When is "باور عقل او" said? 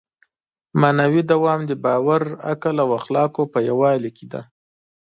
1.83-2.89